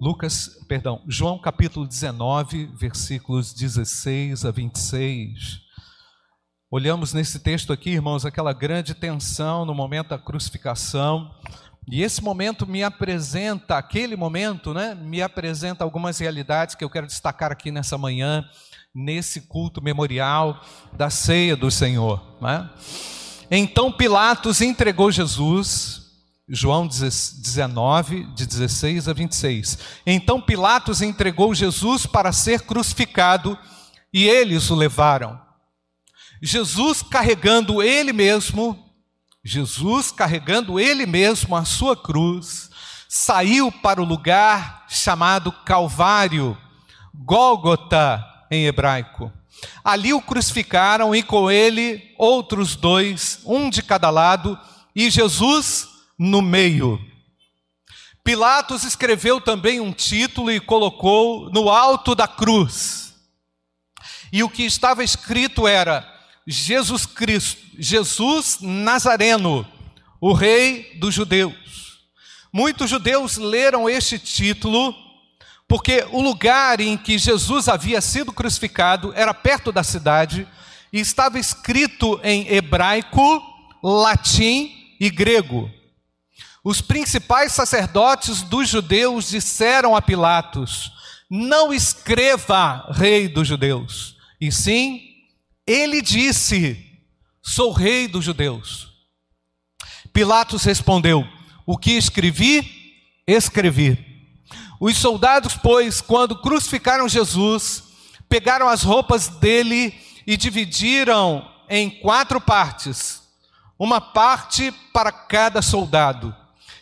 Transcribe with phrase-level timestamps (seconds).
[0.00, 5.60] Lucas, perdão, João capítulo 19, versículos 16 a 26.
[6.70, 11.30] Olhamos nesse texto aqui, irmãos, aquela grande tensão no momento da crucificação.
[11.86, 17.06] E esse momento me apresenta, aquele momento, né, me apresenta algumas realidades que eu quero
[17.06, 18.48] destacar aqui nessa manhã,
[18.94, 20.64] nesse culto memorial
[20.94, 22.38] da ceia do Senhor.
[22.40, 22.70] Né?
[23.50, 25.99] Então Pilatos entregou Jesus
[26.52, 29.78] João 19, de 16 a 26.
[30.04, 33.56] Então Pilatos entregou Jesus para ser crucificado
[34.12, 35.40] e eles o levaram.
[36.42, 38.76] Jesus carregando ele mesmo,
[39.44, 42.68] Jesus carregando ele mesmo a sua cruz,
[43.08, 46.58] saiu para o lugar chamado Calvário,
[47.14, 49.32] Gólgota em hebraico.
[49.84, 54.58] Ali o crucificaram e com ele outros dois, um de cada lado,
[54.96, 55.89] e Jesus
[56.20, 57.00] no meio.
[58.22, 63.14] Pilatos escreveu também um título e colocou no alto da cruz.
[64.30, 66.06] E o que estava escrito era:
[66.46, 69.66] Jesus Cristo, Jesus Nazareno,
[70.20, 71.54] o Rei dos Judeus.
[72.52, 74.94] Muitos judeus leram este título
[75.66, 80.46] porque o lugar em que Jesus havia sido crucificado era perto da cidade
[80.92, 83.40] e estava escrito em hebraico,
[83.82, 85.70] latim e grego.
[86.70, 90.92] Os principais sacerdotes dos judeus disseram a Pilatos:
[91.28, 95.00] Não escreva rei dos judeus, e sim,
[95.66, 96.78] ele disse:
[97.42, 98.86] Sou rei dos judeus.
[100.12, 101.26] Pilatos respondeu:
[101.66, 102.94] O que escrevi,
[103.26, 103.98] escrevi.
[104.78, 107.82] Os soldados, pois, quando crucificaram Jesus,
[108.28, 109.92] pegaram as roupas dele
[110.24, 113.22] e dividiram em quatro partes,
[113.76, 116.38] uma parte para cada soldado.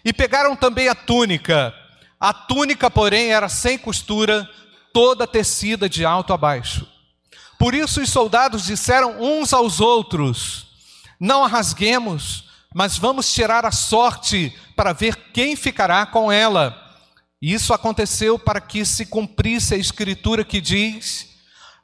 [0.08, 1.74] E pegaram também a túnica.
[2.18, 4.48] A túnica, porém, era sem costura,
[4.90, 6.88] toda tecida de alto a baixo.
[7.58, 10.68] Por isso os soldados disseram uns aos outros:
[11.20, 16.74] Não a rasguemos, mas vamos tirar a sorte para ver quem ficará com ela.
[17.42, 21.34] E isso aconteceu para que se cumprisse a escritura que diz: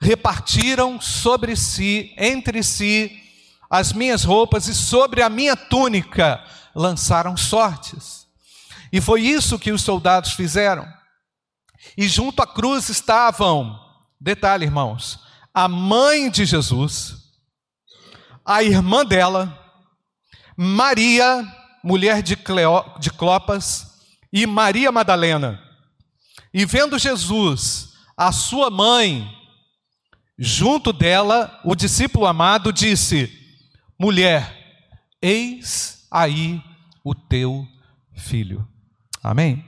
[0.01, 3.21] Repartiram sobre si, entre si,
[3.69, 6.43] as minhas roupas e sobre a minha túnica
[6.75, 8.27] lançaram sortes.
[8.93, 10.87] E foi isso que os soldados fizeram.
[11.97, 13.79] E junto à cruz estavam,
[14.21, 15.21] detalhe, irmãos,
[15.53, 17.17] a mãe de Jesus,
[18.45, 19.59] a irmã dela,
[20.57, 21.47] Maria,
[21.83, 23.95] mulher de, Cleo, de Clopas,
[24.33, 25.63] e Maria Madalena.
[26.53, 29.29] E vendo Jesus, a sua mãe,
[30.39, 33.33] junto dela, o discípulo amado disse:
[33.99, 34.53] Mulher,
[35.23, 36.63] eis aí
[37.03, 37.67] o teu
[38.15, 38.65] filho.
[39.21, 39.65] Amém?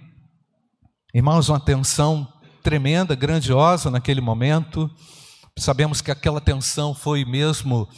[1.12, 4.88] Irmãos, uma tensão tremenda, grandiosa naquele momento.
[5.58, 7.88] Sabemos que aquela tensão foi mesmo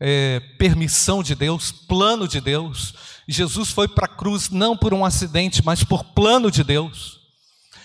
[0.00, 2.94] é, permissão de Deus, plano de Deus.
[3.28, 7.18] Jesus foi para a cruz não por um acidente, mas por plano de Deus.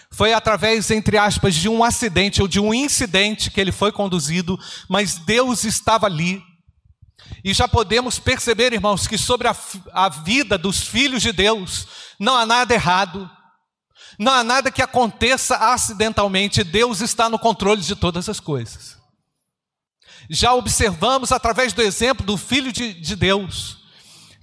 [0.10, 4.58] Foi através, entre aspas, de um acidente ou de um incidente que ele foi conduzido,
[4.88, 6.42] mas Deus estava ali
[7.44, 9.56] e já podemos perceber, irmãos, que sobre a,
[9.92, 11.88] a vida dos filhos de Deus
[12.20, 13.30] não há nada errado,
[14.18, 18.98] não há nada que aconteça acidentalmente, Deus está no controle de todas as coisas.
[20.30, 23.78] Já observamos através do exemplo do Filho de, de Deus,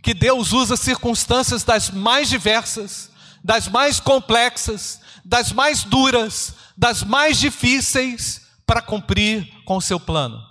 [0.03, 3.11] que Deus usa circunstâncias das mais diversas,
[3.43, 10.50] das mais complexas, das mais duras, das mais difíceis, para cumprir com o seu plano.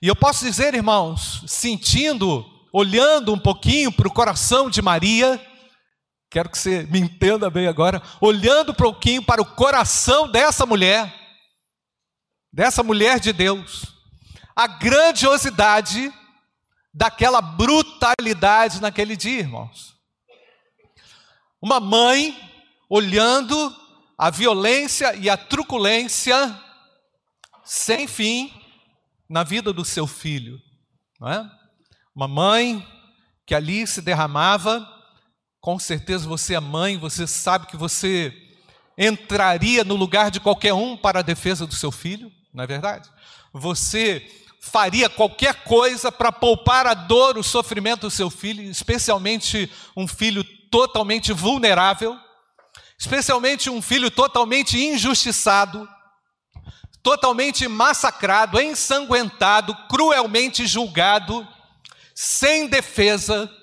[0.00, 5.40] E eu posso dizer, irmãos, sentindo, olhando um pouquinho para o coração de Maria,
[6.30, 11.12] quero que você me entenda bem agora, olhando um pouquinho para o coração dessa mulher,
[12.52, 13.94] dessa mulher de Deus,
[14.54, 16.12] a grandiosidade
[16.92, 19.94] daquela brutalidade naquele dia, irmãos.
[21.60, 22.38] Uma mãe
[22.88, 23.74] olhando
[24.16, 26.60] a violência e a truculência
[27.64, 28.63] sem fim
[29.28, 30.58] na vida do seu filho.
[31.20, 31.50] Não é?
[32.14, 32.86] Uma mãe
[33.46, 34.86] que ali se derramava,
[35.60, 38.32] com certeza você é mãe, você sabe que você
[38.96, 43.10] entraria no lugar de qualquer um para a defesa do seu filho, não é verdade?
[43.52, 44.24] Você
[44.60, 50.42] faria qualquer coisa para poupar a dor, o sofrimento do seu filho, especialmente um filho
[50.70, 52.16] totalmente vulnerável,
[52.98, 55.88] especialmente um filho totalmente injustiçado,
[57.04, 61.46] totalmente massacrado, ensanguentado, cruelmente julgado,
[62.14, 63.54] sem defesa,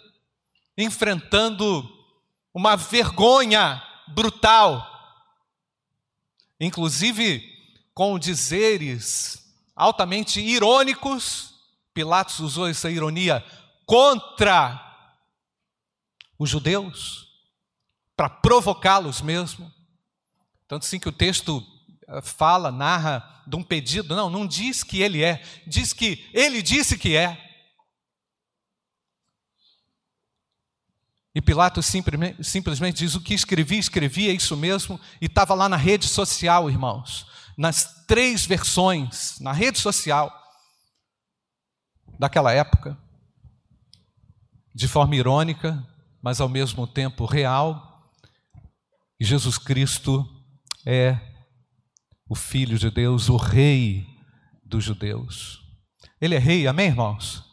[0.77, 1.83] enfrentando
[2.53, 4.87] uma vergonha brutal.
[6.59, 7.49] inclusive
[7.95, 11.55] com dizeres altamente irônicos.
[11.93, 13.43] Pilatos usou essa ironia
[13.87, 14.79] contra
[16.37, 17.27] os judeus,
[18.15, 19.71] para provocá-los mesmo.
[20.67, 21.65] Tanto sim que o texto
[22.21, 26.97] fala, narra de um pedido, não, não diz que ele é, diz que ele disse
[26.97, 27.49] que é.
[31.33, 35.69] E Pilatos simplesmente, simplesmente diz: o que escrevi, escrevi, é isso mesmo, e estava lá
[35.69, 37.25] na rede social, irmãos,
[37.57, 40.31] nas três versões, na rede social
[42.19, 42.97] daquela época,
[44.75, 45.81] de forma irônica,
[46.21, 47.99] mas ao mesmo tempo real,
[49.19, 50.27] e Jesus Cristo
[50.85, 51.30] é
[52.31, 54.07] o Filho de Deus, o Rei
[54.63, 55.59] dos judeus.
[56.21, 57.43] Ele é Rei, amém, irmãos?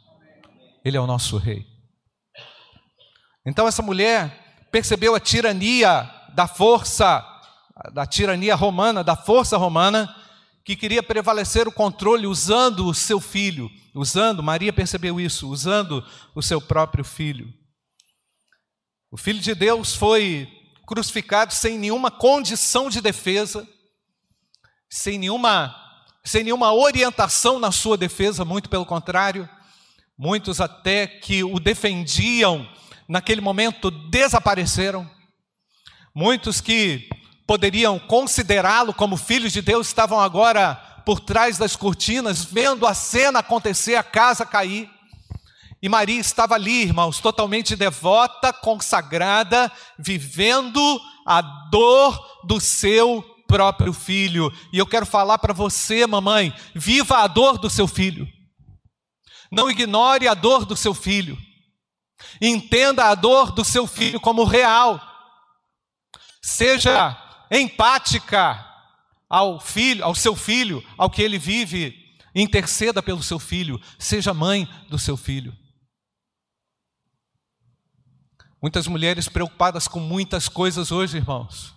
[0.85, 1.67] Ele é o nosso Rei.
[3.45, 7.27] Então essa mulher percebeu a tirania da força,
[7.93, 10.15] da tirania romana, da força romana,
[10.65, 16.41] que queria prevalecer o controle usando o seu filho, usando, Maria percebeu isso, usando o
[16.41, 17.53] seu próprio filho.
[19.11, 20.49] O filho de Deus foi
[20.87, 23.69] crucificado sem nenhuma condição de defesa,
[24.89, 25.75] sem nenhuma,
[26.25, 29.49] sem nenhuma orientação na sua defesa, muito pelo contrário.
[30.17, 32.69] Muitos até que o defendiam
[33.09, 35.09] naquele momento desapareceram.
[36.15, 37.09] Muitos que
[37.47, 40.75] poderiam considerá-lo como filho de Deus estavam agora
[41.07, 44.91] por trás das cortinas, vendo a cena acontecer, a casa cair.
[45.81, 54.53] E Maria estava ali, irmãos, totalmente devota, consagrada, vivendo a dor do seu próprio filho.
[54.73, 58.29] E eu quero falar para você, mamãe, viva a dor do seu filho.
[59.51, 61.37] Não ignore a dor do seu filho.
[62.41, 65.01] Entenda a dor do seu filho como real.
[66.43, 67.17] Seja
[67.51, 68.65] empática
[69.29, 72.07] ao filho, ao seu filho, ao que ele vive.
[72.35, 75.57] Interceda pelo seu filho, seja mãe do seu filho.
[78.61, 81.75] Muitas mulheres preocupadas com muitas coisas hoje, irmãos,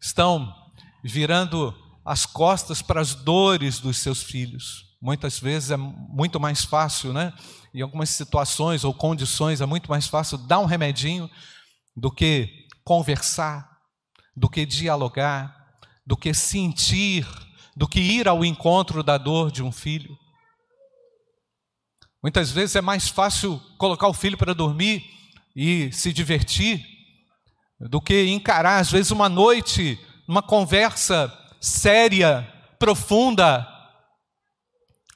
[0.00, 0.63] estão
[1.04, 1.74] virando
[2.04, 4.96] as costas para as dores dos seus filhos.
[5.00, 7.32] Muitas vezes é muito mais fácil, né?
[7.74, 11.28] Em algumas situações ou condições é muito mais fácil dar um remedinho
[11.94, 13.68] do que conversar,
[14.34, 15.54] do que dialogar,
[16.06, 17.26] do que sentir,
[17.76, 20.16] do que ir ao encontro da dor de um filho.
[22.22, 25.04] Muitas vezes é mais fácil colocar o filho para dormir
[25.54, 26.82] e se divertir
[27.78, 29.98] do que encarar, às vezes, uma noite,
[30.28, 33.66] uma conversa séria, profunda,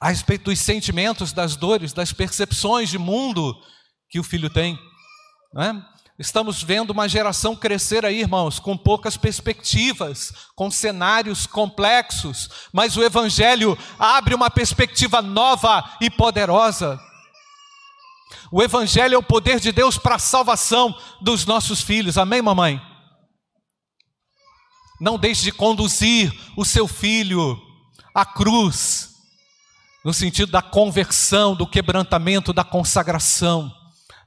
[0.01, 3.55] a respeito dos sentimentos, das dores, das percepções de mundo
[4.09, 4.79] que o filho tem.
[5.57, 5.75] É?
[6.19, 13.03] Estamos vendo uma geração crescer aí, irmãos, com poucas perspectivas, com cenários complexos, mas o
[13.03, 16.99] Evangelho abre uma perspectiva nova e poderosa.
[18.51, 22.81] O Evangelho é o poder de Deus para a salvação dos nossos filhos, amém, mamãe?
[25.01, 27.61] Não deixe de conduzir o seu filho
[28.15, 29.15] à cruz,
[30.05, 33.73] no sentido da conversão, do quebrantamento, da consagração,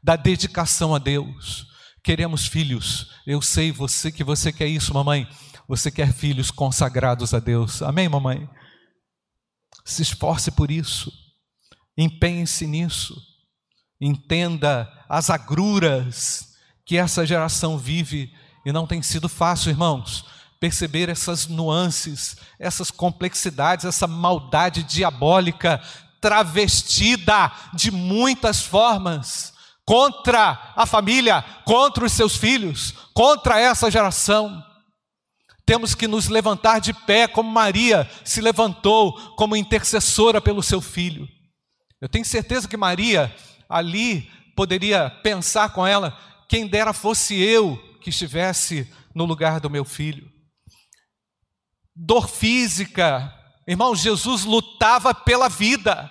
[0.01, 1.67] da dedicação a Deus.
[2.03, 3.07] Queremos filhos.
[3.27, 5.27] Eu sei você que você quer isso, mamãe.
[5.67, 7.81] Você quer filhos consagrados a Deus.
[7.81, 8.49] Amém, mamãe?
[9.85, 11.11] Se esforce por isso.
[11.97, 13.21] Empenhe-se nisso.
[13.99, 16.55] Entenda as agruras
[16.85, 18.33] que essa geração vive
[18.65, 20.25] e não tem sido fácil, irmãos
[20.61, 25.81] perceber essas nuances, essas complexidades, essa maldade diabólica
[26.21, 29.53] travestida de muitas formas
[29.83, 34.63] contra a família, contra os seus filhos, contra essa geração.
[35.65, 41.27] Temos que nos levantar de pé, como Maria se levantou como intercessora pelo seu filho.
[41.99, 43.35] Eu tenho certeza que Maria
[43.67, 46.15] ali poderia pensar com ela:
[46.47, 50.30] quem dera fosse eu que estivesse no lugar do meu filho
[51.95, 53.33] dor física.
[53.67, 56.09] Irmão, Jesus lutava pela vida.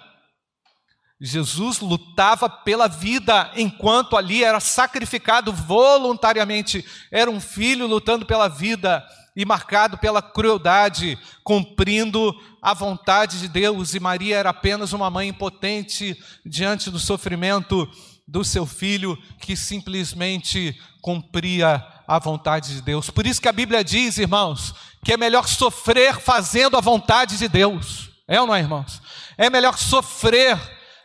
[1.21, 6.85] Jesus lutava pela vida enquanto ali era sacrificado voluntariamente.
[7.11, 9.05] Era um filho lutando pela vida
[9.37, 13.95] e marcado pela crueldade, cumprindo a vontade de Deus.
[13.95, 17.89] E Maria era apenas uma mãe impotente diante do sofrimento
[18.27, 23.11] do seu filho que simplesmente cumpria a vontade de Deus.
[23.11, 27.49] Por isso que a Bíblia diz, irmãos, que é melhor sofrer fazendo a vontade de
[27.49, 28.11] Deus.
[28.29, 29.01] É ou não é, irmãos?
[29.37, 30.59] É melhor sofrer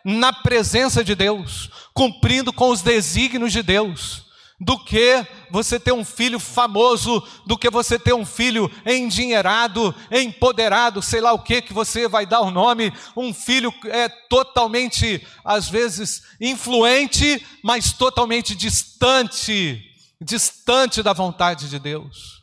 [0.04, 4.26] na presença de Deus, cumprindo com os desígnios de Deus,
[4.60, 11.02] do que você ter um filho famoso, do que você ter um filho endinheirado, empoderado,
[11.02, 15.68] sei lá o que que você vai dar o nome, um filho é totalmente, às
[15.68, 19.82] vezes, influente, mas totalmente distante,
[20.22, 22.35] distante da vontade de Deus.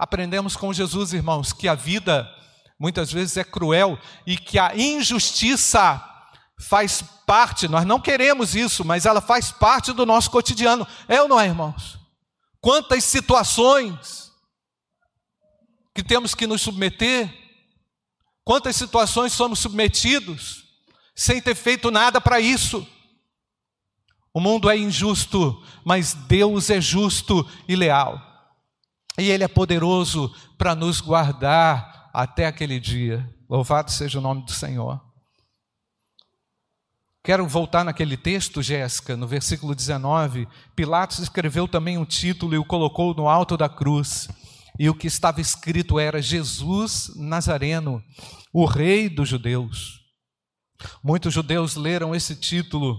[0.00, 2.26] Aprendemos com Jesus, irmãos, que a vida
[2.78, 6.02] muitas vezes é cruel e que a injustiça
[6.58, 10.86] faz parte, nós não queremos isso, mas ela faz parte do nosso cotidiano.
[11.06, 11.98] É ou não é, irmãos?
[12.62, 14.32] Quantas situações
[15.94, 17.30] que temos que nos submeter,
[18.42, 20.64] quantas situações somos submetidos
[21.14, 22.88] sem ter feito nada para isso.
[24.32, 28.29] O mundo é injusto, mas Deus é justo e leal.
[29.18, 33.28] E Ele é poderoso para nos guardar até aquele dia.
[33.48, 35.00] Louvado seja o nome do Senhor.
[37.22, 40.48] Quero voltar naquele texto, Jéssica, no versículo 19.
[40.74, 44.28] Pilatos escreveu também um título e o colocou no alto da cruz.
[44.78, 48.02] E o que estava escrito era: Jesus Nazareno,
[48.52, 50.00] o Rei dos Judeus.
[51.04, 52.98] Muitos judeus leram esse título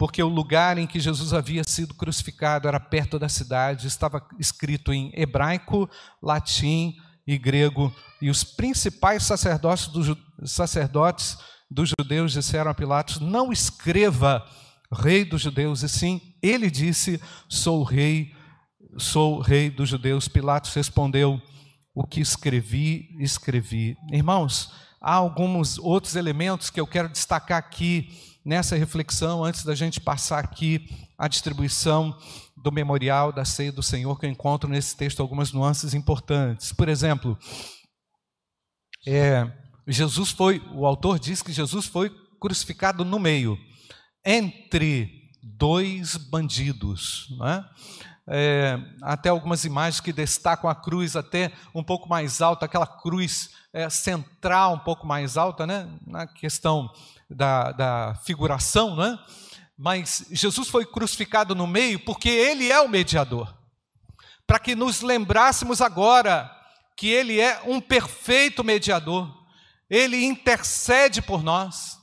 [0.00, 4.94] porque o lugar em que Jesus havia sido crucificado era perto da cidade, estava escrito
[4.94, 5.90] em hebraico,
[6.22, 11.36] latim e grego, e os principais sacerdotes, do, sacerdotes
[11.70, 14.42] dos judeus disseram a Pilatos: Não escreva
[14.90, 18.32] rei dos judeus, e sim, ele disse: Sou rei,
[18.96, 20.28] sou rei dos judeus.
[20.28, 21.38] Pilatos respondeu:
[21.94, 23.98] O que escrevi, escrevi.
[24.10, 30.00] Irmãos, há alguns outros elementos que eu quero destacar aqui nessa reflexão, antes da gente
[30.00, 32.16] passar aqui a distribuição
[32.56, 36.72] do memorial da ceia do Senhor, que eu encontro nesse texto algumas nuances importantes.
[36.72, 37.38] Por exemplo,
[39.06, 39.50] é,
[39.86, 43.58] Jesus foi, o autor diz que Jesus foi crucificado no meio,
[44.24, 47.26] entre dois bandidos.
[47.38, 47.64] Não é?
[48.26, 53.50] É, até algumas imagens que destacam a cruz até um pouco mais alta, aquela cruz
[53.72, 55.88] é, central um pouco mais alta, né?
[56.06, 56.92] na questão
[57.28, 59.18] da, da figuração, né?
[59.76, 63.52] mas Jesus foi crucificado no meio porque ele é o mediador.
[64.46, 66.50] Para que nos lembrássemos agora
[66.96, 69.40] que ele é um perfeito mediador
[69.90, 71.98] ele intercede por nós.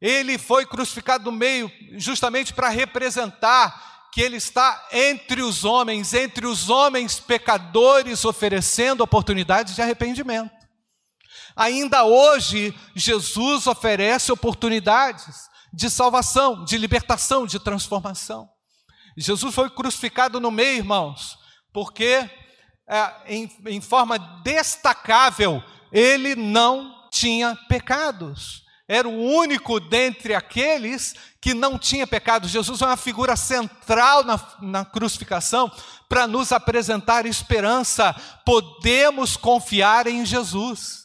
[0.00, 6.46] Ele foi crucificado no meio justamente para representar que ele está entre os homens, entre
[6.46, 10.54] os homens pecadores, oferecendo oportunidades de arrependimento.
[11.56, 18.48] Ainda hoje, Jesus oferece oportunidades de salvação, de libertação, de transformação.
[19.16, 21.36] Jesus foi crucificado no meio, irmãos,
[21.72, 22.30] porque
[22.88, 28.63] é, em, em forma destacável, ele não tinha pecados.
[28.86, 32.50] Era o único dentre aqueles que não tinha pecados.
[32.50, 35.72] Jesus é uma figura central na, na crucificação
[36.08, 38.14] para nos apresentar esperança.
[38.44, 41.04] Podemos confiar em Jesus,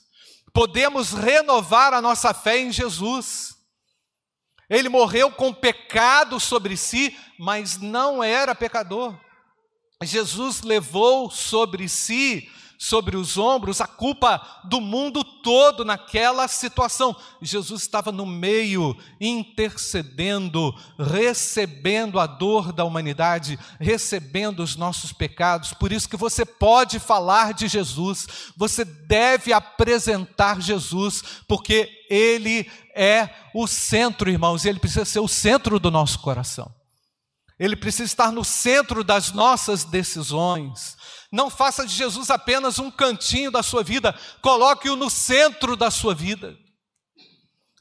[0.53, 3.55] podemos renovar a nossa fé em Jesus.
[4.69, 9.17] Ele morreu com pecado sobre si, mas não era pecador.
[10.03, 12.49] Jesus levou sobre si
[12.81, 17.13] sobre os ombros a culpa do mundo todo naquela situação.
[17.41, 25.73] Jesus estava no meio, intercedendo, recebendo a dor da humanidade, recebendo os nossos pecados.
[25.73, 33.29] Por isso que você pode falar de Jesus, você deve apresentar Jesus, porque ele é
[33.53, 36.73] o centro, irmãos, e ele precisa ser o centro do nosso coração.
[37.59, 40.95] Ele precisa estar no centro das nossas decisões.
[41.31, 46.15] Não faça de Jesus apenas um cantinho da sua vida, coloque-o no centro da sua
[46.15, 46.57] vida.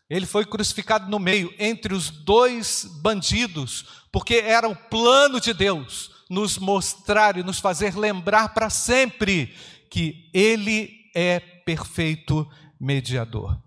[0.09, 6.11] Ele foi crucificado no meio, entre os dois bandidos, porque era o plano de Deus
[6.31, 9.55] nos mostrar e nos fazer lembrar para sempre
[9.91, 12.49] que Ele é perfeito
[12.81, 13.59] mediador.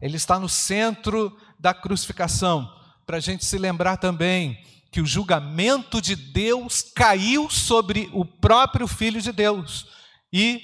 [0.00, 2.70] Ele está no centro da crucificação,
[3.06, 8.88] para a gente se lembrar também que o julgamento de Deus caiu sobre o próprio
[8.88, 9.86] Filho de Deus
[10.32, 10.62] e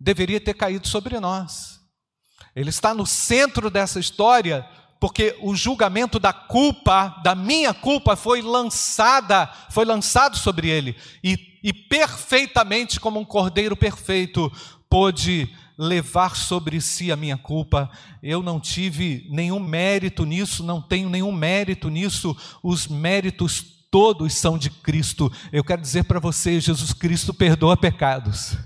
[0.00, 1.80] deveria ter caído sobre nós.
[2.54, 4.68] Ele está no centro dessa história
[5.00, 11.58] porque o julgamento da culpa, da minha culpa, foi lançada, foi lançado sobre ele e,
[11.62, 14.50] e perfeitamente como um cordeiro perfeito
[14.88, 17.90] pôde levar sobre si a minha culpa.
[18.22, 22.36] Eu não tive nenhum mérito nisso, não tenho nenhum mérito nisso.
[22.62, 25.32] Os méritos todos são de Cristo.
[25.52, 28.56] Eu quero dizer para você, Jesus Cristo perdoa pecados.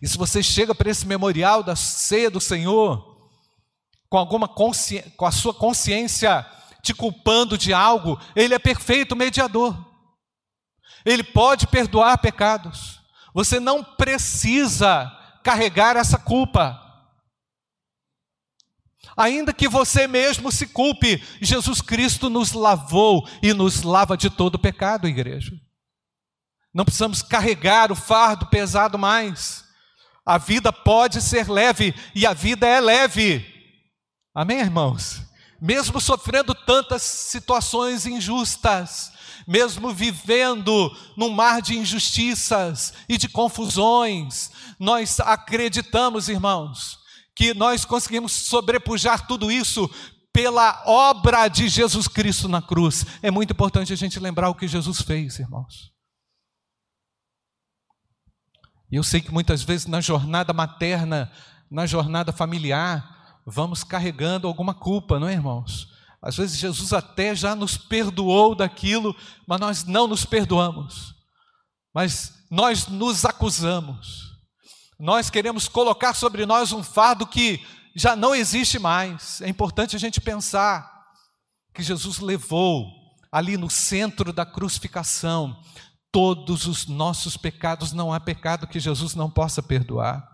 [0.00, 3.14] E se você chega para esse memorial da ceia do Senhor,
[4.08, 6.46] com alguma com a sua consciência
[6.82, 9.76] te culpando de algo, Ele é perfeito mediador.
[11.04, 13.00] Ele pode perdoar pecados.
[13.34, 15.10] Você não precisa
[15.42, 16.80] carregar essa culpa.
[19.16, 24.58] Ainda que você mesmo se culpe, Jesus Cristo nos lavou e nos lava de todo
[24.58, 25.52] pecado, igreja.
[26.72, 29.64] Não precisamos carregar o fardo pesado mais.
[30.24, 33.44] A vida pode ser leve e a vida é leve.
[34.34, 35.22] Amém, irmãos?
[35.60, 39.12] Mesmo sofrendo tantas situações injustas,
[39.46, 46.98] mesmo vivendo num mar de injustiças e de confusões, nós acreditamos, irmãos,
[47.34, 49.90] que nós conseguimos sobrepujar tudo isso
[50.32, 53.04] pela obra de Jesus Cristo na cruz.
[53.22, 55.92] É muito importante a gente lembrar o que Jesus fez, irmãos.
[58.90, 61.30] E eu sei que muitas vezes na jornada materna,
[61.70, 65.93] na jornada familiar, vamos carregando alguma culpa, não é, irmãos?
[66.24, 69.14] Às vezes Jesus até já nos perdoou daquilo,
[69.46, 71.14] mas nós não nos perdoamos.
[71.92, 74.32] Mas nós nos acusamos.
[74.98, 77.62] Nós queremos colocar sobre nós um fardo que
[77.94, 79.42] já não existe mais.
[79.42, 80.90] É importante a gente pensar
[81.74, 82.90] que Jesus levou
[83.30, 85.60] ali no centro da crucificação
[86.10, 90.26] todos os nossos pecados, não há pecado que Jesus não possa perdoar.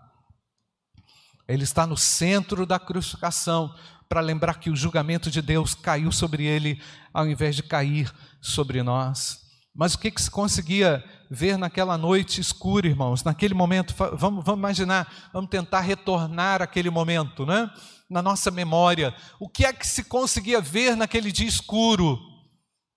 [1.49, 3.75] Ele está no centro da crucificação
[4.11, 6.81] para lembrar que o julgamento de Deus caiu sobre ele
[7.13, 9.39] ao invés de cair sobre nós.
[9.73, 13.23] Mas o que, que se conseguia ver naquela noite escura, irmãos?
[13.23, 17.71] Naquele momento, vamos, vamos imaginar, vamos tentar retornar aquele momento, né?
[18.09, 19.15] Na nossa memória.
[19.39, 22.19] O que é que se conseguia ver naquele dia escuro?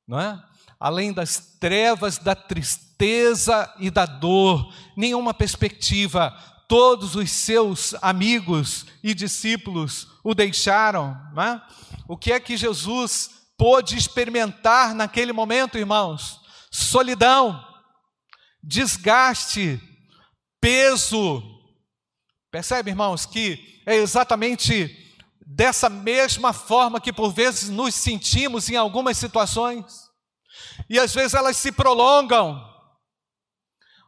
[0.09, 0.43] Não é?
[0.85, 6.37] além das trevas, da tristeza e da dor, nenhuma perspectiva.
[6.69, 11.17] Todos os seus amigos e discípulos o deixaram.
[11.39, 11.61] É?
[12.09, 16.41] O que é que Jesus pôde experimentar naquele momento, irmãos?
[16.71, 17.63] Solidão,
[18.63, 19.81] desgaste,
[20.61, 21.43] peso.
[22.51, 25.05] Percebe, irmãos, que é exatamente
[25.47, 30.05] dessa mesma forma que por vezes nos sentimos em algumas situações.
[30.89, 32.61] E às vezes elas se prolongam,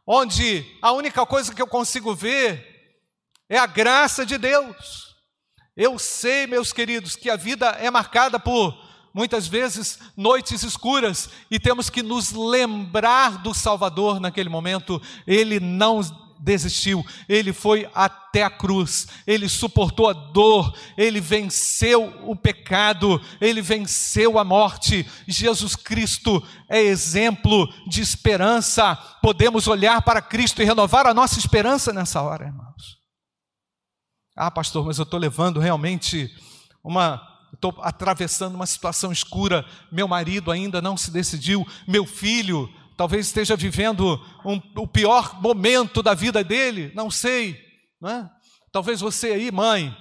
[0.07, 2.65] onde a única coisa que eu consigo ver
[3.49, 5.15] é a graça de Deus.
[5.75, 11.59] Eu sei, meus queridos, que a vida é marcada por muitas vezes noites escuras e
[11.59, 15.01] temos que nos lembrar do Salvador naquele momento.
[15.25, 16.01] Ele não
[16.39, 23.61] desistiu, ele foi até a cruz, ele suportou a dor, ele venceu o pecado, ele
[23.61, 25.05] venceu a morte.
[25.27, 28.95] Jesus Cristo é exemplo de esperança.
[29.21, 32.97] Podemos olhar para Cristo e renovar a nossa esperança nessa hora, irmãos.
[34.35, 36.29] Ah, pastor, mas eu estou levando realmente
[36.83, 37.21] uma
[37.53, 43.55] estou atravessando uma situação escura, meu marido ainda não se decidiu, meu filho talvez esteja
[43.55, 47.55] vivendo um, o pior momento da vida dele, não sei,
[48.01, 48.29] não é?
[48.71, 49.95] Talvez você aí, mãe,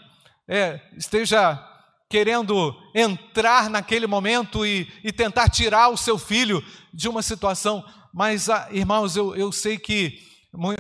[0.49, 1.63] é, esteja
[2.09, 8.49] querendo entrar naquele momento e, e, tentar tirar o seu filho de uma situação, mas,
[8.49, 10.19] ah, irmãos, eu, eu sei que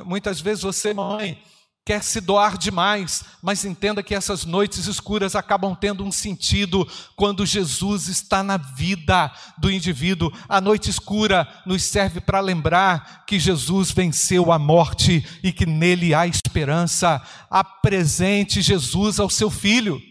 [0.04, 1.38] muitas vezes você, mãe,
[1.86, 7.46] quer se doar demais, mas entenda que essas noites escuras acabam tendo um sentido quando
[7.46, 10.32] Jesus está na vida do indivíduo.
[10.48, 16.12] A noite escura nos serve para lembrar que Jesus venceu a morte e que nele
[16.12, 17.22] há esperança.
[17.48, 20.02] Apresente Jesus ao seu filho.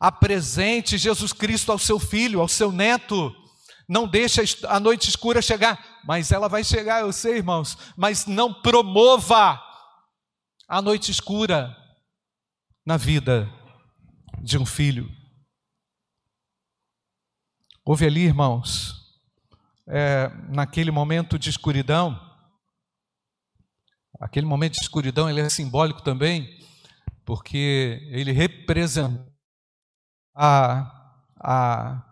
[0.00, 3.32] Apresente Jesus Cristo ao seu filho, ao seu neto.
[3.88, 8.52] Não deixe a noite escura chegar, mas ela vai chegar, eu sei, irmãos, mas não
[8.52, 9.67] promova
[10.68, 11.74] a noite escura
[12.84, 13.50] na vida
[14.42, 15.10] de um filho.
[17.82, 18.94] Houve ali, irmãos,
[19.86, 22.20] é, naquele momento de escuridão,
[24.20, 26.60] aquele momento de escuridão ele é simbólico também,
[27.24, 29.26] porque ele representa
[30.34, 32.04] a, a,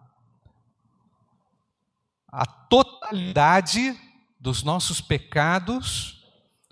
[2.33, 3.95] a totalidade
[4.41, 6.25] dos nossos pecados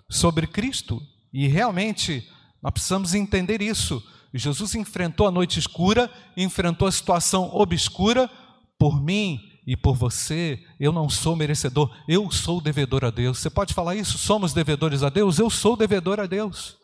[0.09, 0.99] sobre Cristo.
[1.35, 2.25] E realmente
[2.63, 4.01] nós precisamos entender isso.
[4.33, 8.31] Jesus enfrentou a noite escura, enfrentou a situação obscura
[8.79, 10.63] por mim e por você.
[10.79, 13.39] Eu não sou merecedor, eu sou devedor a Deus.
[13.39, 14.17] Você pode falar isso?
[14.17, 15.37] Somos devedores a Deus?
[15.37, 16.77] Eu sou devedor a Deus.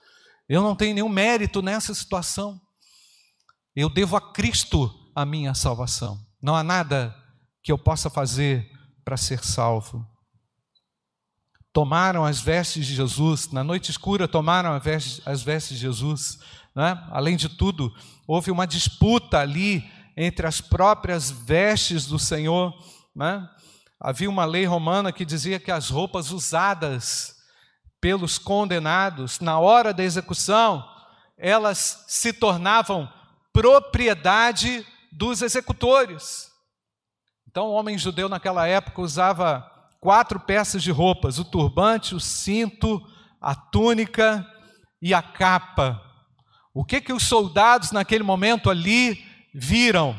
[0.50, 2.60] Eu não tenho nenhum mérito nessa situação.
[3.74, 6.20] Eu devo a Cristo a minha salvação.
[6.44, 7.16] Não há nada
[7.64, 8.70] que eu possa fazer
[9.06, 10.06] para ser salvo
[11.74, 14.80] tomaram as vestes de Jesus, na noite escura tomaram
[15.26, 16.40] as vestes de Jesus.
[16.76, 17.02] Né?
[17.10, 17.94] Além de tudo,
[18.28, 19.84] houve uma disputa ali
[20.16, 22.74] entre as próprias vestes do Senhor.
[23.16, 23.48] Né?
[24.00, 27.36] Havia uma lei romana que dizia que as roupas usadas
[28.02, 30.84] pelos condenados na hora da execução,
[31.38, 33.08] elas se tornavam
[33.54, 36.52] propriedade dos executores.
[37.48, 39.71] Então, o homem judeu naquela época usava
[40.02, 43.02] quatro peças de roupas: o turbante, o cinto,
[43.40, 44.46] a túnica
[45.02, 46.02] e a capa.
[46.74, 50.16] O que que os soldados naquele momento ali viram?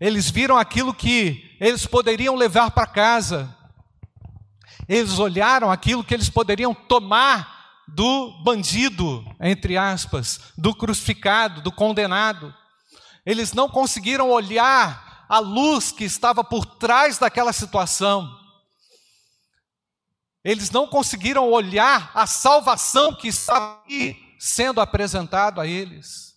[0.00, 3.54] Eles viram aquilo que eles poderiam levar para casa.
[4.88, 12.54] Eles olharam aquilo que eles poderiam tomar do bandido, entre aspas, do crucificado, do condenado.
[13.24, 18.37] Eles não conseguiram olhar a luz que estava por trás daquela situação.
[20.48, 23.84] Eles não conseguiram olhar a salvação que estava
[24.38, 26.34] sendo apresentado a eles.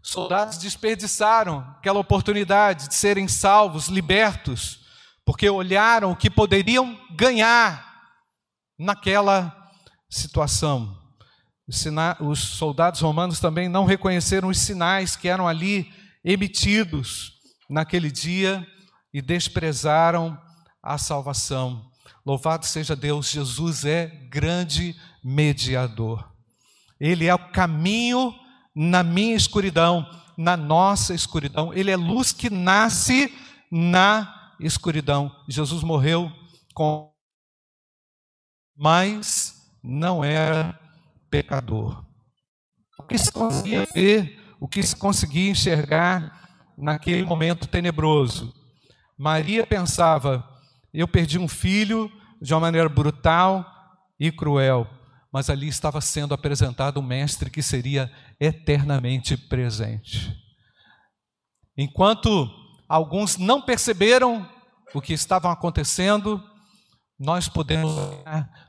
[0.00, 4.86] Soldados desperdiçaram aquela oportunidade de serem salvos, libertos,
[5.24, 7.84] porque olharam o que poderiam ganhar
[8.78, 9.68] naquela
[10.08, 10.96] situação.
[12.20, 15.92] Os soldados romanos também não reconheceram os sinais que eram ali
[16.24, 17.32] emitidos
[17.68, 18.64] naquele dia
[19.12, 20.40] e desprezaram
[20.80, 21.95] a salvação.
[22.26, 26.28] Louvado seja Deus, Jesus é grande mediador.
[26.98, 28.34] Ele é o caminho
[28.74, 30.04] na minha escuridão,
[30.36, 31.72] na nossa escuridão.
[31.72, 33.32] Ele é luz que nasce
[33.70, 35.30] na escuridão.
[35.48, 36.30] Jesus morreu
[36.74, 37.14] com
[38.76, 40.78] mas não era
[41.30, 42.04] pecador.
[42.98, 48.52] O que se conseguia ver o que se conseguia enxergar naquele momento tenebroso.
[49.18, 50.44] Maria pensava:
[51.00, 53.64] eu perdi um filho de uma maneira brutal
[54.18, 54.88] e cruel,
[55.32, 60.34] mas ali estava sendo apresentado um mestre que seria eternamente presente.
[61.76, 62.48] Enquanto
[62.88, 64.48] alguns não perceberam
[64.94, 66.42] o que estava acontecendo,
[67.18, 67.92] nós podemos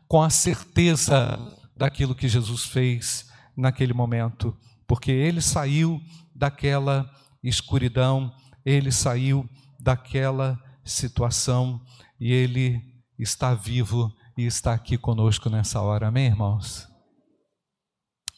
[0.07, 1.39] com a certeza
[1.75, 6.01] daquilo que Jesus fez naquele momento porque ele saiu
[6.33, 7.11] daquela
[7.43, 8.33] escuridão,
[8.65, 9.47] ele saiu
[9.79, 11.81] daquela situação
[12.19, 12.81] e ele
[13.17, 16.87] está vivo e está aqui conosco nessa hora, amém, irmãos?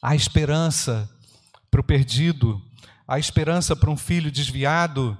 [0.01, 1.09] Há esperança
[1.69, 2.61] para o perdido,
[3.07, 5.17] há esperança para um filho desviado,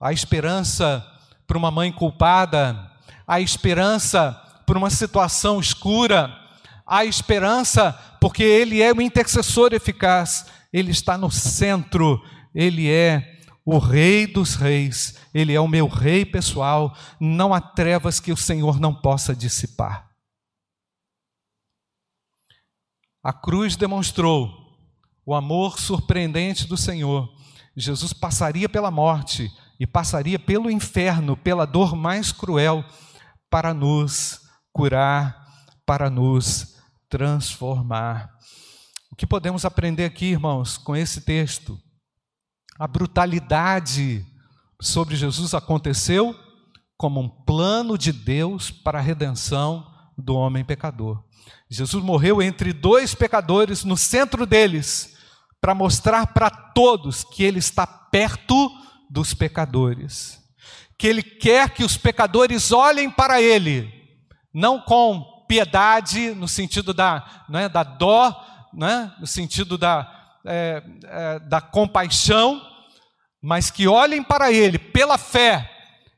[0.00, 1.06] há esperança
[1.46, 2.90] para uma mãe culpada,
[3.26, 4.32] há esperança
[4.66, 6.34] para uma situação escura,
[6.86, 12.22] há esperança porque Ele é o intercessor eficaz, ele está no centro,
[12.54, 13.31] Ele é
[13.64, 18.36] o Rei dos Reis, Ele é o meu Rei pessoal, não há trevas que o
[18.36, 20.10] Senhor não possa dissipar.
[23.22, 24.50] A cruz demonstrou
[25.24, 27.32] o amor surpreendente do Senhor.
[27.76, 29.48] Jesus passaria pela morte
[29.78, 32.84] e passaria pelo inferno, pela dor mais cruel,
[33.48, 34.40] para nos
[34.72, 35.46] curar,
[35.86, 36.76] para nos
[37.08, 38.28] transformar.
[39.10, 41.78] O que podemos aprender aqui, irmãos, com esse texto?
[42.82, 44.26] A brutalidade
[44.80, 46.34] sobre Jesus aconteceu
[46.96, 49.86] como um plano de Deus para a redenção
[50.18, 51.22] do homem pecador.
[51.70, 55.16] Jesus morreu entre dois pecadores, no centro deles,
[55.60, 58.68] para mostrar para todos que ele está perto
[59.08, 60.42] dos pecadores.
[60.98, 63.94] Que ele quer que os pecadores olhem para ele,
[64.52, 70.82] não com piedade, no sentido da, não é, da dó, né, no sentido da, é,
[71.04, 72.71] é, da compaixão,
[73.42, 75.68] mas que olhem para Ele pela fé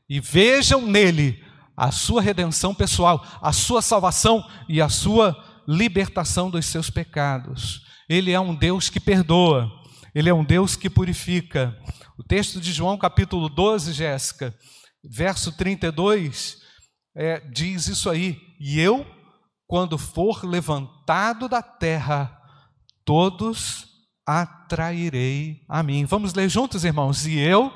[0.07, 1.43] e vejam nele
[1.75, 5.35] a sua redenção pessoal, a sua salvação e a sua
[5.67, 7.81] libertação dos seus pecados.
[8.07, 9.69] Ele é um Deus que perdoa,
[10.13, 11.75] ele é um Deus que purifica.
[12.17, 14.55] O texto de João, capítulo 12, Jéssica,
[15.03, 16.59] verso 32,
[17.15, 19.05] é, diz isso aí: E eu,
[19.67, 22.39] quando for levantado da terra,
[23.03, 23.94] todos
[24.25, 26.05] atrairei a mim.
[26.05, 27.25] Vamos ler juntos, irmãos?
[27.27, 27.71] E eu,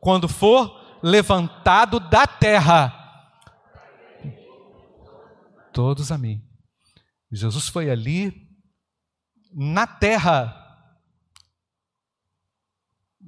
[0.00, 2.92] quando for levantado da terra,
[5.72, 6.42] todos a mim.
[7.30, 8.46] Jesus foi ali
[9.52, 10.54] na terra,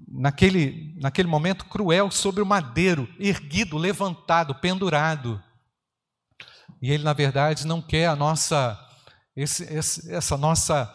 [0.06, 5.42] naquele, naquele momento cruel, sobre o madeiro, erguido, levantado, pendurado.
[6.80, 8.78] E ele, na verdade, não quer a nossa,
[9.34, 10.94] esse, esse, essa nossa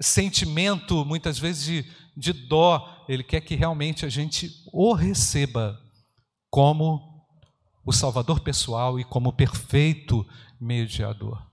[0.00, 3.04] sentimento, muitas vezes, de, de dó.
[3.08, 5.80] Ele quer que realmente a gente o receba
[6.50, 7.26] como
[7.84, 10.26] o Salvador pessoal e como perfeito
[10.60, 11.48] mediador.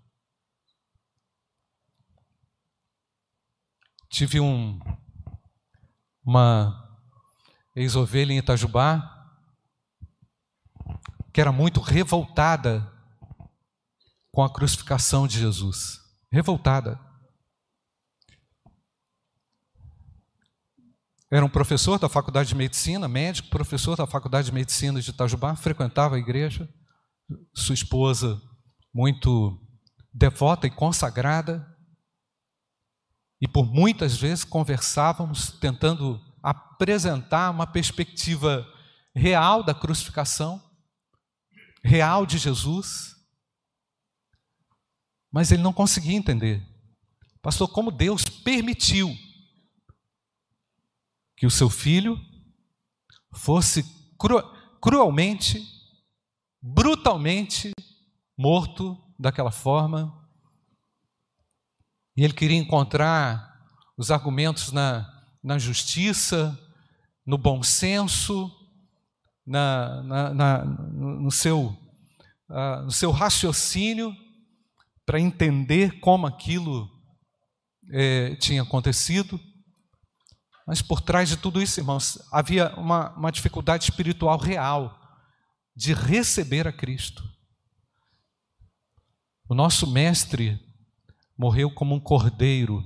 [4.10, 4.80] Tive um,
[6.24, 7.00] uma
[7.76, 9.14] ex-ovelha em Itajubá,
[11.34, 12.92] que era muito revoltada
[14.32, 16.00] com a crucificação de Jesus.
[16.32, 17.07] Revoltada.
[21.32, 25.56] Era um professor da faculdade de medicina, médico, professor da faculdade de medicina de Itajubá,
[25.56, 26.70] frequentava a igreja.
[27.54, 28.42] Sua esposa,
[28.94, 29.60] muito
[30.14, 31.68] devota e consagrada,
[33.42, 38.66] e por muitas vezes conversávamos tentando apresentar uma perspectiva
[39.14, 40.64] real da crucificação,
[41.84, 43.16] real de Jesus.
[45.32, 46.66] Mas ele não conseguia entender.
[47.42, 49.14] Pastor, como Deus permitiu
[51.38, 52.20] que o seu filho
[53.32, 53.84] fosse
[54.18, 54.42] cru
[54.82, 55.64] cruelmente,
[56.62, 57.72] brutalmente
[58.38, 60.14] morto daquela forma.
[62.16, 65.08] E ele queria encontrar os argumentos na,
[65.44, 66.58] na justiça,
[67.26, 68.52] no bom senso,
[69.46, 71.78] na, na, na no, seu,
[72.50, 74.16] uh, no seu raciocínio,
[75.06, 76.90] para entender como aquilo
[77.92, 79.40] é, tinha acontecido.
[80.68, 85.00] Mas por trás de tudo isso, irmãos, havia uma, uma dificuldade espiritual real
[85.74, 87.24] de receber a Cristo.
[89.48, 90.60] O nosso mestre
[91.38, 92.84] morreu como um cordeiro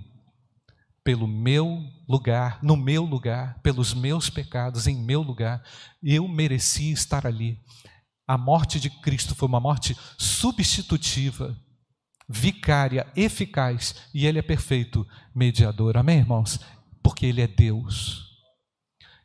[1.04, 5.64] pelo meu lugar, no meu lugar, pelos meus pecados, em meu lugar.
[6.04, 7.60] Eu merecia estar ali.
[8.28, 11.60] A morte de Cristo foi uma morte substitutiva,
[12.30, 15.98] vicária, eficaz, e Ele é perfeito mediador.
[15.98, 16.60] Amém, irmãos?
[17.12, 18.26] Porque Ele é Deus.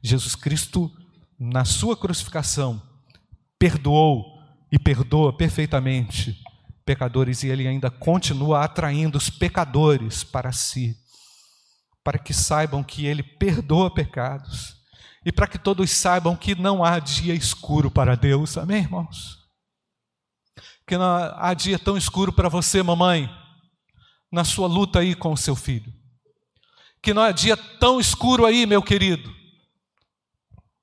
[0.03, 0.91] Jesus Cristo,
[1.39, 2.83] na sua crucificação,
[3.57, 4.41] perdoou
[4.73, 6.37] e perdoa perfeitamente
[6.85, 10.97] pecadores e Ele ainda continua atraindo os pecadores para si
[12.03, 14.77] para que saibam que Ele perdoa pecados
[15.25, 19.39] e para que todos saibam que não há dia escuro para Deus, amém, irmãos?
[20.87, 23.29] Que não há dia tão escuro para você, mamãe,
[24.31, 25.93] na sua luta aí com o seu filho.
[27.07, 29.33] Que não há dia tão escuro aí, meu querido,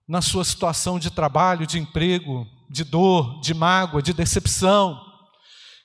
[0.07, 5.03] na sua situação de trabalho, de emprego, de dor, de mágoa, de decepção.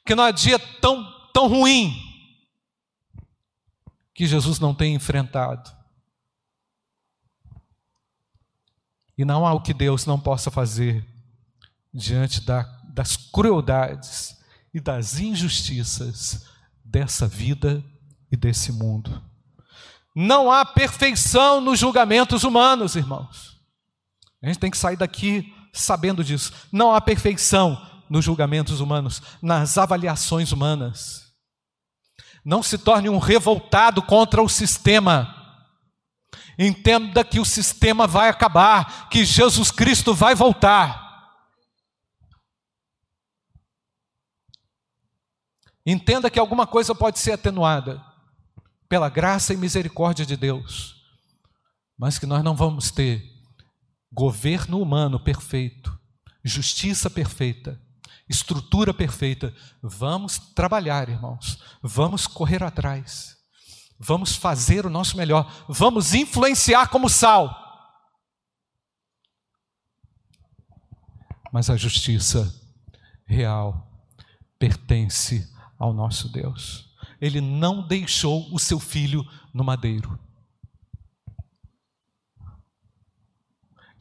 [0.07, 1.93] Que não há dia tão, tão ruim
[4.15, 5.77] que Jesus não tem enfrentado.
[9.17, 11.05] E não há o que Deus não possa fazer
[11.93, 12.63] diante da,
[12.95, 14.39] das crueldades
[14.73, 16.47] e das injustiças
[16.85, 17.85] dessa vida
[18.31, 19.28] e desse mundo.
[20.21, 23.57] Não há perfeição nos julgamentos humanos, irmãos.
[24.43, 26.53] A gente tem que sair daqui sabendo disso.
[26.73, 31.33] Não há perfeição nos julgamentos humanos, nas avaliações humanas.
[32.45, 35.33] Não se torne um revoltado contra o sistema.
[36.59, 41.01] Entenda que o sistema vai acabar, que Jesus Cristo vai voltar.
[45.87, 48.08] Entenda que alguma coisa pode ser atenuada
[48.89, 50.97] pela graça e misericórdia de Deus,
[51.97, 53.23] mas que nós não vamos ter
[54.13, 55.99] governo humano perfeito,
[56.43, 57.81] justiça perfeita,
[58.29, 59.55] estrutura perfeita.
[59.83, 61.63] Vamos trabalhar, irmãos.
[61.83, 63.37] Vamos correr atrás.
[63.99, 65.65] Vamos fazer o nosso melhor.
[65.69, 67.67] Vamos influenciar como sal.
[71.53, 72.55] Mas a justiça
[73.27, 73.91] real
[74.59, 76.88] pertence ao nosso Deus.
[77.21, 80.19] Ele não deixou o seu filho no madeiro.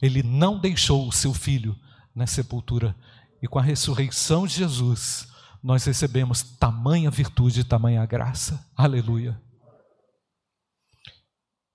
[0.00, 1.76] Ele não deixou o seu filho
[2.14, 2.94] na sepultura
[3.42, 5.28] e com a ressurreição de Jesus,
[5.62, 8.68] nós recebemos tamanha virtude e tamanha graça.
[8.76, 9.40] Aleluia.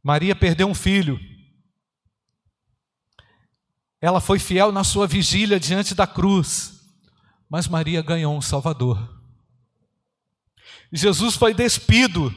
[0.04, 1.20] Maria perdeu um filho.
[4.02, 6.82] Ela foi fiel na sua vigília diante da cruz,
[7.50, 9.23] mas Maria ganhou um Salvador.
[10.94, 12.34] Jesus foi despido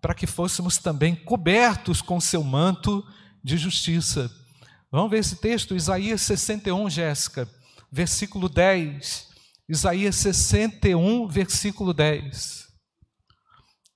[0.00, 3.04] para que fôssemos também cobertos com seu manto
[3.42, 4.30] de justiça.
[4.92, 7.48] Vamos ver esse texto, Isaías 61, Jéssica
[7.90, 9.28] versículo 10.
[9.68, 12.70] Isaías 61, versículo 10.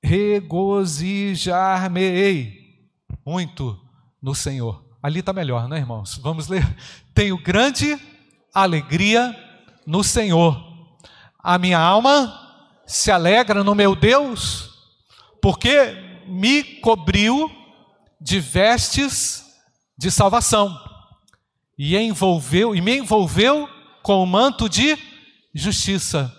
[0.02, 2.64] Regozijar-me-ei
[3.24, 3.80] muito
[4.20, 4.84] no Senhor.
[5.02, 6.18] Ali está melhor, né, irmãos?
[6.18, 6.76] Vamos ler.
[7.14, 7.96] Tenho grande
[8.52, 9.32] alegria
[9.86, 10.60] no Senhor.
[11.38, 12.43] A minha alma
[12.86, 14.70] se alegra no meu Deus,
[15.40, 17.50] porque me cobriu
[18.20, 19.44] de vestes
[19.96, 20.74] de salvação
[21.78, 23.68] e envolveu e me envolveu
[24.02, 24.96] com o manto de
[25.54, 26.34] justiça,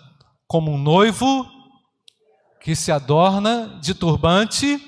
[0.46, 1.46] como um noivo
[2.60, 4.80] que se adorna de turbante,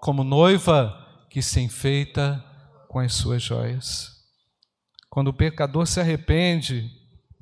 [0.00, 0.96] como noiva
[1.28, 2.44] que se enfeita
[2.88, 4.10] com as suas joias.
[5.08, 6.90] Quando o pecador se arrepende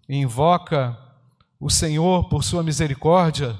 [0.08, 0.98] e invoca
[1.60, 3.58] o Senhor por sua misericórdia,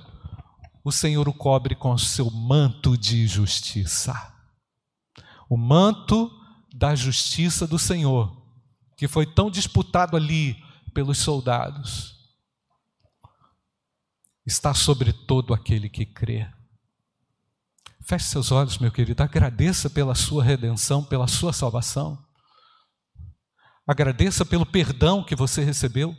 [0.84, 4.34] o Senhor o cobre com o seu manto de justiça.
[5.48, 6.30] O manto
[6.74, 8.36] da justiça do Senhor,
[8.96, 10.56] que foi tão disputado ali
[10.94, 12.16] pelos soldados,
[14.46, 16.48] está sobre todo aquele que crê.
[18.02, 22.18] Feche seus olhos, meu querido, agradeça pela sua redenção, pela sua salvação.
[23.86, 26.16] Agradeça pelo perdão que você recebeu.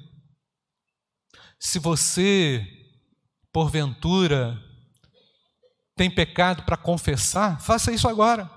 [1.59, 2.65] Se você,
[3.51, 4.57] porventura,
[5.95, 8.49] tem pecado para confessar, faça isso agora.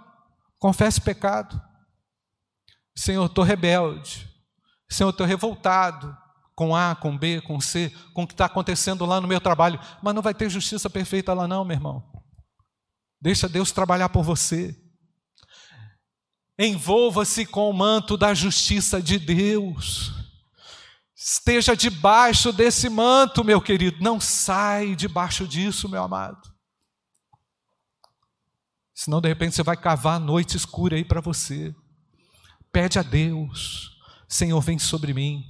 [0.59, 1.61] Confesse pecado.
[2.97, 4.31] Senhor, estou rebelde.
[4.89, 6.17] Senhor, estou revoltado
[6.55, 9.81] com A, com B, com C, com o que está acontecendo lá no meu trabalho.
[10.01, 12.13] Mas não vai ter justiça perfeita lá, não, meu irmão.
[13.21, 14.79] Deixa Deus trabalhar por você.
[16.59, 20.22] Envolva-se com o manto da justiça de Deus.
[21.25, 24.03] Esteja debaixo desse manto, meu querido.
[24.03, 26.53] Não sai debaixo disso, meu amado.
[28.93, 31.73] Senão, de repente, você vai cavar a noite escura aí para você.
[32.73, 33.97] Pede a Deus,
[34.29, 35.45] Senhor, vem sobre mim.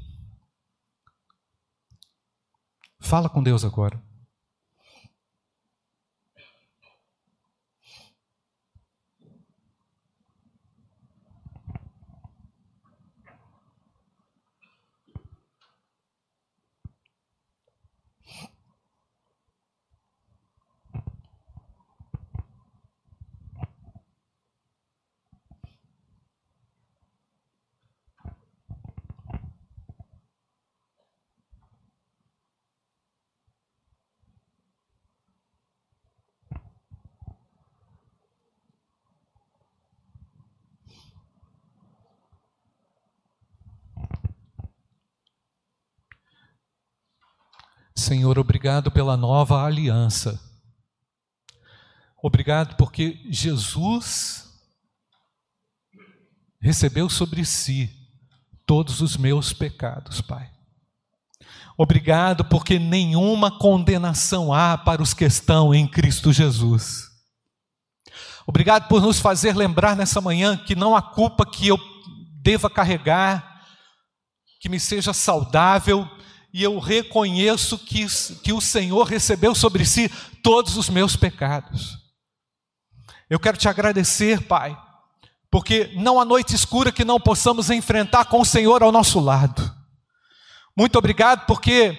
[3.01, 3.99] Fala com Deus agora.
[48.13, 50.39] Senhor, obrigado pela nova aliança.
[52.23, 54.53] Obrigado porque Jesus
[56.61, 57.91] recebeu sobre si
[58.67, 60.51] todos os meus pecados, Pai.
[61.75, 67.05] Obrigado porque nenhuma condenação há para os que estão em Cristo Jesus.
[68.47, 71.79] Obrigado por nos fazer lembrar nessa manhã que não há culpa que eu
[72.43, 73.65] deva carregar,
[74.61, 76.07] que me seja saudável,
[76.53, 78.07] e eu reconheço que,
[78.43, 80.11] que o Senhor recebeu sobre si
[80.43, 81.99] todos os meus pecados.
[83.31, 84.77] Eu quero te agradecer, Pai,
[85.51, 89.75] porque não há noite escura que não possamos enfrentar com o Senhor ao nosso lado.
[90.77, 91.99] Muito obrigado, porque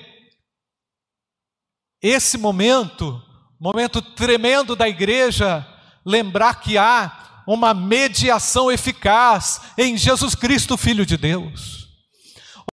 [2.01, 3.21] esse momento,
[3.59, 5.65] momento tremendo da igreja,
[6.05, 11.82] lembrar que há uma mediação eficaz em Jesus Cristo, Filho de Deus.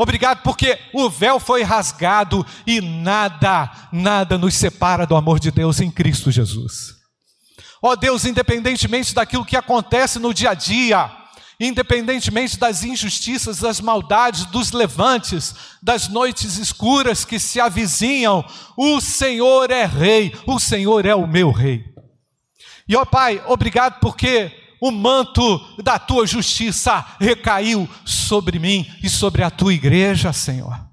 [0.02, 5.82] Obrigado porque o véu foi rasgado e nada, nada nos separa do amor de Deus
[5.82, 6.96] em Cristo Jesus.
[7.82, 11.12] Ó oh Deus, independentemente daquilo que acontece no dia a dia,
[11.60, 18.46] independentemente das injustiças, das maldades, dos levantes, das noites escuras que se avizinham,
[18.78, 21.84] o Senhor é rei, o Senhor é o meu rei.
[22.88, 29.10] E ó oh Pai, obrigado porque o manto da tua justiça recaiu sobre mim e
[29.10, 30.88] sobre a tua igreja, Senhor.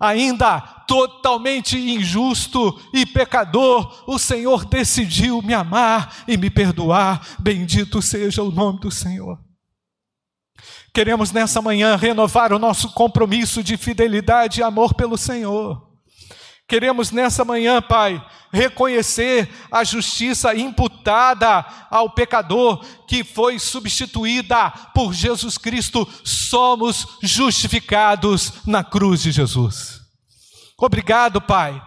[0.00, 7.24] Ainda totalmente injusto e pecador, o Senhor decidiu me amar e me perdoar.
[7.38, 9.38] Bendito seja o nome do Senhor.
[10.92, 15.91] Queremos nessa manhã renovar o nosso compromisso de fidelidade e amor pelo Senhor.
[16.72, 25.58] Queremos nessa manhã, Pai, reconhecer a justiça imputada ao pecador, que foi substituída por Jesus
[25.58, 26.08] Cristo.
[26.24, 30.00] Somos justificados na cruz de Jesus.
[30.78, 31.78] Obrigado, Pai,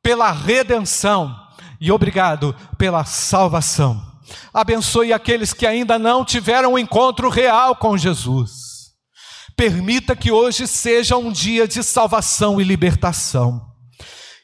[0.00, 1.36] pela redenção
[1.80, 4.00] e obrigado pela salvação.
[4.54, 8.92] Abençoe aqueles que ainda não tiveram um encontro real com Jesus.
[9.56, 13.69] Permita que hoje seja um dia de salvação e libertação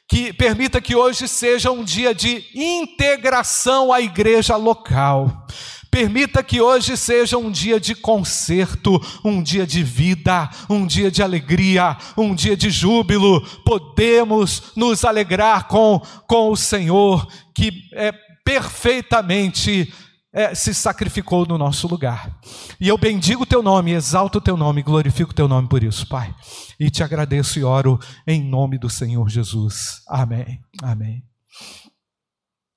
[0.07, 5.45] que permita que hoje seja um dia de integração à igreja local.
[5.91, 11.23] Permita que hoje seja um dia de concerto, um dia de vida, um dia de
[11.23, 13.41] alegria, um dia de júbilo.
[13.65, 18.11] Podemos nos alegrar com, com o Senhor, que é
[18.45, 19.91] perfeitamente
[20.37, 22.39] é, se sacrificou no nosso lugar.
[22.79, 25.81] E eu bendigo o teu nome, exalto o teu nome, glorifico o teu nome por
[25.81, 26.33] isso, Pai.
[26.79, 30.03] E te agradeço e oro em nome do Senhor Jesus.
[30.07, 30.61] Amém.
[30.83, 31.23] Amém.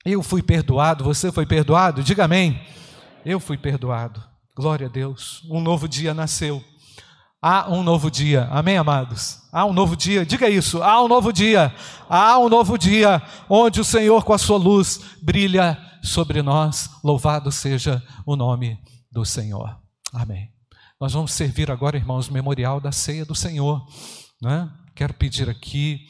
[0.06, 2.02] Eu fui perdoado, você foi perdoado?
[2.02, 2.58] Diga amém.
[3.26, 4.24] Eu fui perdoado.
[4.56, 5.46] Glória a Deus.
[5.50, 6.64] Um novo dia nasceu.
[7.42, 8.46] Há um novo dia.
[8.50, 9.40] Amém, amados?
[9.50, 10.26] Há um novo dia.
[10.26, 10.82] Diga isso.
[10.82, 11.74] Há um novo dia.
[12.06, 16.90] Há um novo dia onde o Senhor com a sua luz brilha sobre nós.
[17.02, 18.78] Louvado seja o nome
[19.10, 19.74] do Senhor.
[20.12, 20.50] Amém.
[21.00, 23.86] Nós vamos servir agora, irmãos, o memorial da ceia do Senhor.
[24.42, 24.70] Né?
[24.94, 26.00] Quero pedir aqui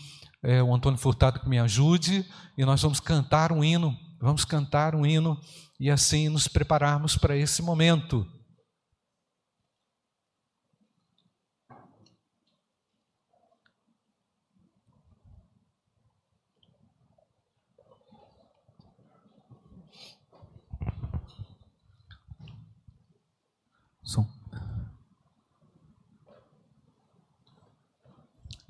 [0.43, 2.27] é, o Antônio Furtado que me ajude
[2.59, 3.97] e nós vamos cantar um hino.
[4.21, 5.39] Vamos cantar um hino
[5.79, 8.27] e assim nos prepararmos para esse momento.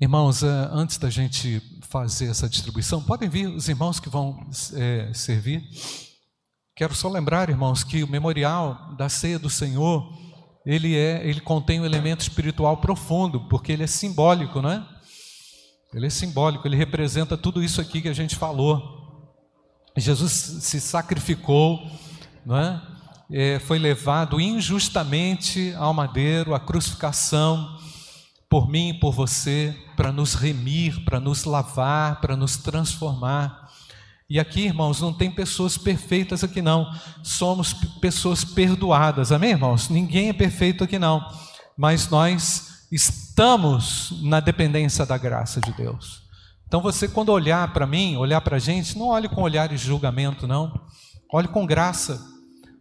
[0.01, 5.11] Irmãos, eh, antes da gente fazer essa distribuição, podem vir os irmãos que vão é,
[5.13, 5.63] servir.
[6.75, 10.11] Quero só lembrar, irmãos, que o memorial da ceia do Senhor,
[10.65, 14.83] ele é, ele contém um elemento espiritual profundo, porque ele é simbólico, não é?
[15.93, 18.81] Ele é simbólico, ele representa tudo isso aqui que a gente falou.
[19.95, 21.79] Jesus se sacrificou,
[22.43, 22.81] não é?
[23.31, 27.79] é, foi levado injustamente ao madeiro, à crucificação,
[28.51, 33.71] por mim e por você, para nos remir, para nos lavar, para nos transformar.
[34.29, 36.93] E aqui, irmãos, não tem pessoas perfeitas aqui não.
[37.23, 39.31] Somos pessoas perdoadas.
[39.31, 39.87] Amém, irmãos?
[39.87, 41.25] Ninguém é perfeito aqui não.
[41.77, 46.23] Mas nós estamos na dependência da graça de Deus.
[46.67, 49.87] Então você quando olhar para mim, olhar para a gente, não olhe com olhares de
[49.87, 50.73] julgamento não.
[51.31, 52.21] Olhe com graça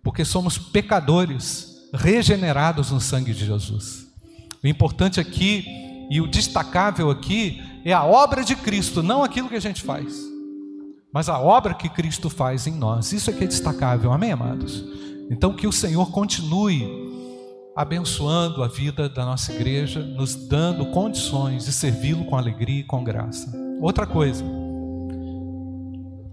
[0.03, 4.10] porque somos pecadores regenerados no sangue de Jesus.
[4.63, 5.65] O importante aqui
[6.11, 10.15] e o destacável aqui é a obra de Cristo, não aquilo que a gente faz,
[11.13, 13.13] mas a obra que Cristo faz em nós.
[13.13, 14.85] Isso é que é destacável, amém, amados?
[15.31, 16.87] Então, que o Senhor continue
[17.75, 23.03] abençoando a vida da nossa igreja, nos dando condições de servi-lo com alegria e com
[23.03, 23.51] graça.
[23.81, 24.45] Outra coisa,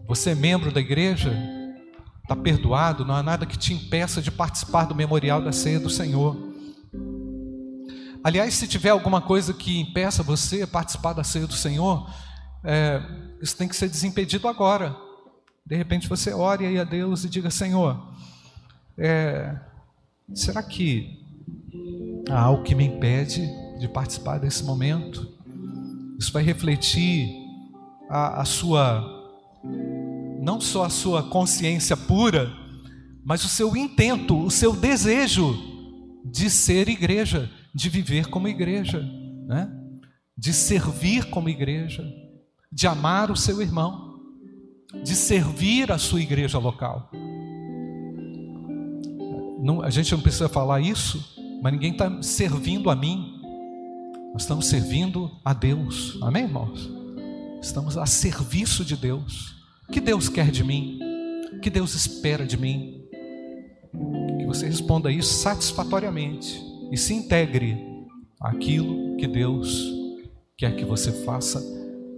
[0.08, 1.32] você é membro da igreja,
[2.24, 5.90] está perdoado, não há nada que te impeça de participar do memorial da ceia do
[5.90, 6.47] Senhor.
[8.28, 12.14] Aliás, se tiver alguma coisa que impeça você a participar da ceia do Senhor,
[12.62, 13.02] é,
[13.42, 14.94] isso tem que ser desimpedido agora.
[15.66, 18.12] De repente você ore aí a Deus e diga: Senhor,
[18.98, 19.56] é,
[20.34, 21.26] será que
[22.30, 23.50] há algo que me impede
[23.80, 25.26] de participar desse momento?
[26.20, 27.30] Isso vai refletir
[28.10, 29.06] a, a sua
[30.42, 32.52] não só a sua consciência pura,
[33.24, 35.58] mas o seu intento, o seu desejo
[36.26, 39.08] de ser igreja, de viver como igreja,
[39.46, 39.72] né?
[40.36, 42.04] de servir como igreja,
[42.72, 44.20] de amar o seu irmão,
[45.04, 47.12] de servir a sua igreja local.
[49.62, 51.24] Não, a gente não precisa falar isso,
[51.62, 53.40] mas ninguém está servindo a mim,
[54.34, 56.90] nós estamos servindo a Deus, amém, irmãos?
[57.62, 59.56] Estamos a serviço de Deus.
[59.88, 61.00] O que Deus quer de mim?
[61.54, 63.04] O que Deus espera de mim?
[64.40, 67.78] Que você responda isso satisfatoriamente e se integre
[68.40, 69.86] àquilo que Deus
[70.58, 71.62] quer que você faça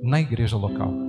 [0.01, 1.08] na igreja local.